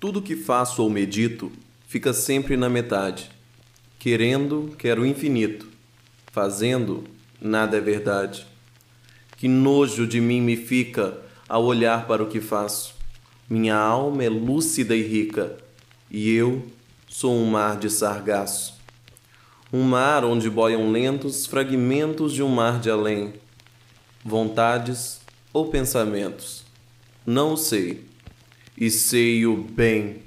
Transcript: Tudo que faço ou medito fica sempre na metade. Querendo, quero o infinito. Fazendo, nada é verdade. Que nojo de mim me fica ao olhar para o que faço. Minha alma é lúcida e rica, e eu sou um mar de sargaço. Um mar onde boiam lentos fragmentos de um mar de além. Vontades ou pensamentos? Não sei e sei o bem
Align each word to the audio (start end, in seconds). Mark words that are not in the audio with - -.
Tudo 0.00 0.22
que 0.22 0.34
faço 0.34 0.82
ou 0.82 0.88
medito 0.88 1.52
fica 1.86 2.14
sempre 2.14 2.56
na 2.56 2.70
metade. 2.70 3.30
Querendo, 3.98 4.74
quero 4.78 5.02
o 5.02 5.06
infinito. 5.06 5.68
Fazendo, 6.32 7.04
nada 7.38 7.76
é 7.76 7.80
verdade. 7.82 8.46
Que 9.36 9.46
nojo 9.46 10.06
de 10.06 10.18
mim 10.18 10.40
me 10.40 10.56
fica 10.56 11.18
ao 11.46 11.66
olhar 11.66 12.06
para 12.06 12.22
o 12.22 12.28
que 12.28 12.40
faço. 12.40 12.94
Minha 13.46 13.76
alma 13.76 14.24
é 14.24 14.30
lúcida 14.30 14.96
e 14.96 15.02
rica, 15.02 15.58
e 16.10 16.30
eu 16.30 16.64
sou 17.06 17.36
um 17.36 17.44
mar 17.44 17.76
de 17.76 17.90
sargaço. 17.90 18.80
Um 19.70 19.82
mar 19.82 20.24
onde 20.24 20.48
boiam 20.48 20.90
lentos 20.90 21.44
fragmentos 21.44 22.32
de 22.32 22.42
um 22.42 22.48
mar 22.48 22.80
de 22.80 22.88
além. 22.88 23.34
Vontades 24.24 25.20
ou 25.52 25.68
pensamentos? 25.68 26.64
Não 27.26 27.54
sei 27.54 28.08
e 28.80 28.90
sei 28.90 29.46
o 29.46 29.54
bem 29.54 30.22